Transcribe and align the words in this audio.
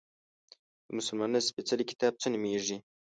د 0.85 0.87
مسلمانانو 0.97 1.45
سپیڅلی 1.49 1.83
کتاب 1.91 2.13
څه 2.21 2.27
نومیږي؟ 2.33 2.77